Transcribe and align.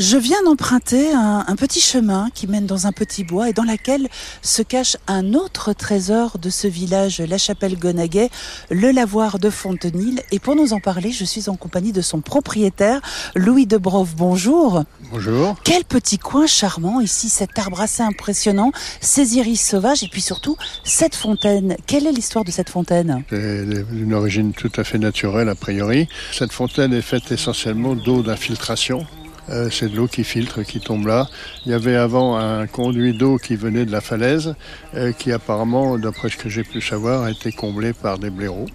Je 0.00 0.16
viens 0.16 0.42
d'emprunter 0.46 1.12
un, 1.12 1.44
un, 1.46 1.56
petit 1.56 1.82
chemin 1.82 2.30
qui 2.32 2.46
mène 2.46 2.64
dans 2.64 2.86
un 2.86 2.90
petit 2.90 3.22
bois 3.22 3.50
et 3.50 3.52
dans 3.52 3.64
lequel 3.64 4.08
se 4.40 4.62
cache 4.62 4.96
un 5.06 5.34
autre 5.34 5.74
trésor 5.74 6.38
de 6.38 6.48
ce 6.48 6.66
village, 6.66 7.20
la 7.20 7.36
chapelle 7.36 7.78
Gonaguet, 7.78 8.30
le 8.70 8.92
lavoir 8.92 9.38
de 9.38 9.50
Fontenil. 9.50 10.22
Et 10.32 10.38
pour 10.38 10.56
nous 10.56 10.72
en 10.72 10.80
parler, 10.80 11.12
je 11.12 11.26
suis 11.26 11.50
en 11.50 11.56
compagnie 11.56 11.92
de 11.92 12.00
son 12.00 12.22
propriétaire, 12.22 13.02
Louis 13.34 13.66
Debrov. 13.66 14.14
Bonjour. 14.16 14.84
Bonjour. 15.12 15.56
Quel 15.64 15.84
petit 15.84 16.16
coin 16.16 16.46
charmant 16.46 17.02
ici, 17.02 17.28
cet 17.28 17.58
arbre 17.58 17.82
assez 17.82 18.02
impressionnant, 18.02 18.72
ces 19.02 19.36
iris 19.36 19.60
sauvages 19.60 20.02
et 20.02 20.08
puis 20.08 20.22
surtout 20.22 20.56
cette 20.82 21.14
fontaine. 21.14 21.76
Quelle 21.86 22.06
est 22.06 22.12
l'histoire 22.12 22.46
de 22.46 22.50
cette 22.50 22.70
fontaine? 22.70 23.22
C'est 23.28 23.66
d'une 23.92 24.14
origine 24.14 24.54
tout 24.54 24.72
à 24.76 24.82
fait 24.82 24.96
naturelle 24.96 25.50
a 25.50 25.54
priori. 25.54 26.08
Cette 26.32 26.52
fontaine 26.52 26.94
est 26.94 27.02
faite 27.02 27.30
essentiellement 27.30 27.94
d'eau 27.94 28.22
d'infiltration 28.22 29.06
euh, 29.50 29.68
c'est 29.70 29.88
de 29.88 29.96
l'eau 29.96 30.06
qui 30.06 30.24
filtre, 30.24 30.62
qui 30.62 30.80
tombe 30.80 31.06
là. 31.06 31.28
Il 31.66 31.72
y 31.72 31.74
avait 31.74 31.96
avant 31.96 32.36
un 32.36 32.66
conduit 32.66 33.12
d'eau 33.12 33.38
qui 33.38 33.56
venait 33.56 33.84
de 33.84 33.92
la 33.92 34.00
falaise, 34.00 34.54
euh, 34.94 35.12
qui 35.12 35.32
apparemment, 35.32 35.98
d'après 35.98 36.28
ce 36.28 36.36
que 36.36 36.48
j'ai 36.48 36.64
pu 36.64 36.80
savoir, 36.80 37.24
a 37.24 37.30
été 37.30 37.52
comblé 37.52 37.92
par 37.92 38.18
des 38.18 38.30
blaireaux. 38.30 38.66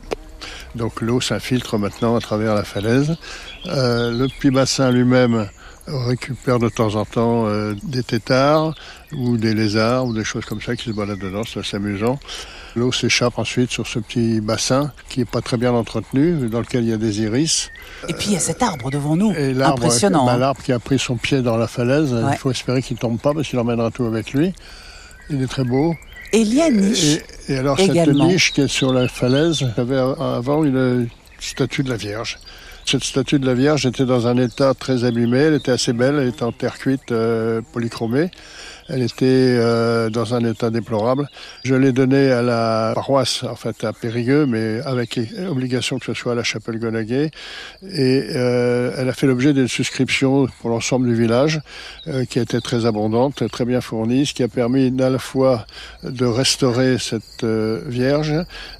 Donc 0.76 1.02
l'eau 1.02 1.22
s'infiltre 1.22 1.78
maintenant 1.78 2.16
à 2.16 2.20
travers 2.20 2.54
la 2.54 2.64
falaise. 2.64 3.16
Euh, 3.68 4.12
le 4.12 4.28
puits 4.28 4.52
bassin 4.52 4.92
lui-même 4.92 5.48
récupère 5.88 6.60
de 6.60 6.70
temps 6.70 6.96
en 6.96 7.06
temps 7.06 7.48
euh, 7.48 7.74
des 7.84 8.04
têtards 8.04 8.76
ou 9.14 9.38
des 9.38 9.54
lézards 9.54 10.06
ou 10.06 10.14
des 10.14 10.24
choses 10.24 10.46
comme 10.46 10.62
ça 10.62 10.76
qui 10.76 10.86
se 10.86 10.92
baladent 10.92 11.20
dedans, 11.20 11.44
c'est 11.46 11.76
amusant. 11.76 12.20
L'eau 12.76 12.92
s'échappe 12.92 13.40
ensuite 13.40 13.72
sur 13.72 13.88
ce 13.88 14.00
petit 14.00 14.42
bassin 14.42 14.92
qui 15.08 15.22
est 15.22 15.30
pas 15.30 15.42
très 15.42 15.56
bien 15.56 15.72
entretenu, 15.72 16.50
dans 16.50 16.60
lequel 16.60 16.84
il 16.84 16.90
y 16.90 16.94
a 16.94 16.98
des 16.98 17.22
iris. 17.22 17.70
Et 18.10 18.14
puis 18.14 18.28
il 18.28 18.34
y 18.34 18.36
a 18.36 18.40
cet 18.40 18.62
arbre 18.62 18.92
devant 18.92 19.16
nous, 19.16 19.32
et 19.32 19.56
impressionnant. 19.62 20.26
Bah, 20.26 20.34
hein. 20.34 20.38
l'arbre 20.38 20.62
qui 20.62 20.74
a 20.74 20.80
pris 20.80 21.00
son 21.00 21.16
pied 21.16 21.42
dans 21.42 21.56
la 21.56 21.68
falaise, 21.68 22.14
ouais. 22.14 22.34
il 22.34 22.38
faut 22.38 22.52
espérer 22.52 22.82
qu'il 22.82 22.98
tombe 22.98 23.18
pas 23.18 23.34
parce 23.34 23.48
qu'il 23.48 23.60
emmènera 23.60 23.92
tout 23.92 24.06
avec 24.06 24.34
lui. 24.34 24.54
Il 25.30 25.42
est 25.42 25.48
très 25.48 25.64
beau. 25.64 25.96
Et 26.34 26.40
il 26.40 26.54
y 26.54 26.62
a 26.62 26.68
une 26.68 26.82
niche. 26.82 27.20
Et, 27.48 27.54
et 27.54 27.58
alors 27.58 27.80
également. 27.80 28.26
cette 28.26 28.34
niche 28.34 28.52
qui 28.52 28.62
est 28.62 28.68
sur 28.68 28.92
la 28.92 29.08
falaise, 29.08 29.62
il 29.62 29.74
y 29.78 29.80
avait 29.80 29.98
avant 29.98 30.66
une 30.66 31.08
statue 31.40 31.84
de 31.84 31.90
la 31.90 31.98
Vierge. 31.98 32.40
Cette 32.86 33.04
statue 33.04 33.40
de 33.40 33.48
la 33.48 33.56
Vierge 33.56 33.88
était 33.88 34.06
dans 34.06 34.28
un 34.28 34.38
état 34.38 34.74
très 34.76 35.06
abîmé, 35.06 35.40
elle 35.40 35.54
était 35.56 35.72
assez 35.72 35.92
belle, 35.92 36.18
elle 36.20 36.28
était 36.28 36.44
en 36.44 36.52
terre 36.52 36.78
cuite 36.78 37.12
euh, 37.12 37.62
polychromée. 37.74 38.30
Elle 38.88 39.02
était 39.02 39.26
euh, 39.26 40.10
dans 40.10 40.34
un 40.34 40.44
état 40.46 40.70
déplorable. 40.70 41.28
Je 41.64 41.76
l'ai 41.76 41.92
donnée 41.92 42.32
à 42.32 42.42
la 42.42 42.92
paroisse, 42.96 43.44
en 43.44 43.56
fait 43.56 43.84
à 43.84 43.94
Périgueux, 43.94 44.46
mais 44.46 44.80
avec 44.86 45.20
obligation 45.50 46.00
que 46.00 46.06
ce 46.06 46.14
soit 46.14 46.34
à 46.34 46.36
la 46.36 46.44
chapelle 46.44 46.80
Gonaguet. 46.80 47.32
Et 47.92 48.24
euh, 48.36 48.92
elle 48.98 49.10
a 49.10 49.14
fait 49.14 49.28
l'objet 49.28 49.54
d'une 49.54 49.68
souscription 49.68 50.48
pour 50.62 50.70
l'ensemble 50.70 51.08
du 51.08 51.16
village, 51.16 51.62
euh, 52.08 52.26
qui 52.26 52.40
été 52.40 52.62
très 52.62 52.86
abondante, 52.86 53.44
très 53.52 53.66
bien 53.66 53.82
fournie, 53.82 54.26
ce 54.26 54.34
qui 54.34 54.44
a 54.44 54.48
permis 54.48 54.94
à 55.02 55.10
la 55.10 55.20
fois 55.20 55.66
de 56.04 56.26
restaurer 56.26 56.98
cette 57.00 57.44
euh, 57.44 57.82
Vierge 57.88 58.34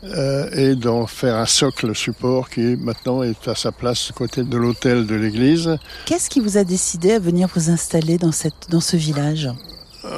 euh, 0.04 0.50
et 0.52 0.76
d'en 0.76 1.08
faire 1.08 1.36
un 1.36 1.46
socle 1.46 1.96
support 1.96 2.50
qui 2.50 2.78
maintenant 2.78 3.24
est 3.24 3.48
à 3.48 3.56
sa 3.56 3.72
place 3.72 4.12
côté 4.16 4.44
de 4.44 4.58
l'autel 4.58 5.06
de 5.06 5.16
l'église. 5.16 5.78
Qu'est-ce 6.06 6.30
qui 6.30 6.40
vous 6.40 6.58
a 6.58 6.64
décidé 6.64 7.14
à 7.14 7.20
venir 7.20 7.48
vous 7.54 7.70
installer 7.70 8.18
dans, 8.18 8.32
cette, 8.32 8.70
dans 8.70 8.82
ce 8.82 8.96
village? 8.96 9.50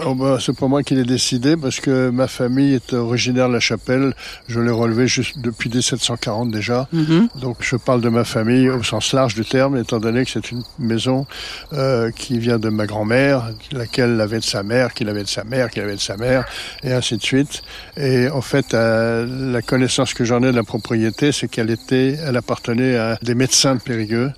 Oh 0.09 0.16
bah, 0.16 0.38
c'est 0.39 0.55
pas 0.55 0.67
moi 0.67 0.83
qui 0.83 0.95
l'ai 0.95 1.03
décidé 1.03 1.58
parce 1.58 1.81
que 1.81 2.09
ma 2.11 2.27
famille 2.27 2.75
est 2.75 2.94
originaire 2.94 3.50
de 3.50 3.53
la 3.53 3.59
chapelle. 3.59 4.14
Je 4.47 4.61
l'ai 4.61 4.72
relevé 4.72 5.05
juste 5.05 5.39
depuis 5.39 5.69
1740 5.69 6.49
déjà. 6.49 6.88
Mm 6.94 7.03
-hmm. 7.03 7.39
Donc 7.41 7.58
je 7.59 7.75
parle 7.75 7.99
de 7.99 8.08
ma 8.08 8.23
famille 8.23 8.69
au 8.69 8.83
sens 8.83 9.11
large 9.11 9.36
du 9.36 9.44
terme, 9.44 9.75
étant 9.75 9.99
donné 9.99 10.23
que 10.23 10.31
c'est 10.31 10.49
une 10.53 10.64
maison 10.80 11.25
euh, 11.73 12.09
qui 12.11 12.39
vient 12.39 12.58
de 12.58 12.69
ma 12.69 12.86
grand-mère, 12.86 13.39
laquelle 13.73 14.16
l'avait 14.16 14.39
de 14.39 14.49
sa 14.55 14.64
mère, 14.64 14.94
qui 14.94 15.03
l'avait 15.03 15.25
de 15.30 15.33
sa 15.39 15.44
mère, 15.44 15.69
qui 15.72 15.80
l'avait 15.81 15.99
de 16.03 16.08
sa 16.11 16.16
mère, 16.16 16.42
et 16.86 16.94
ainsi 16.94 17.17
de 17.17 17.25
suite. 17.31 17.55
Et 17.97 18.30
en 18.30 18.44
fait, 18.52 18.67
euh, 18.73 19.52
la 19.55 19.61
connaissance 19.61 20.14
que 20.14 20.23
j'en 20.30 20.42
ai 20.42 20.52
de 20.54 20.60
la 20.64 20.67
propriété, 20.73 21.26
c'est 21.37 21.49
qu'elle 21.54 21.71
était, 21.80 22.10
elle 22.26 22.37
appartenait 22.37 22.95
à 23.05 23.08
des 23.30 23.36
médecins 23.36 23.76
de 23.76 23.81
Périgueux, 23.89 24.31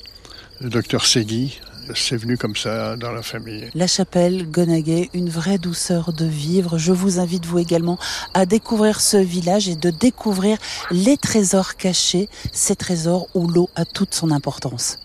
le 0.61 0.69
docteur 0.69 1.03
Segui, 1.05 1.59
c'est 1.95 2.17
venu 2.17 2.37
comme 2.37 2.55
ça 2.55 2.95
dans 2.95 3.11
la 3.11 3.21
famille. 3.21 3.69
La 3.75 3.87
chapelle 3.87 4.49
Gonaguet, 4.49 5.09
une 5.13 5.29
vraie 5.29 5.57
douceur 5.57 6.13
de 6.13 6.25
vivre. 6.25 6.77
Je 6.77 6.91
vous 6.91 7.19
invite 7.19 7.45
vous 7.45 7.59
également 7.59 7.97
à 8.33 8.45
découvrir 8.45 9.01
ce 9.01 9.17
village 9.17 9.67
et 9.69 9.75
de 9.75 9.89
découvrir 9.89 10.57
les 10.91 11.17
trésors 11.17 11.75
cachés, 11.75 12.29
ces 12.51 12.75
trésors 12.75 13.27
où 13.33 13.47
l'eau 13.47 13.69
a 13.75 13.85
toute 13.85 14.13
son 14.13 14.31
importance. 14.31 14.99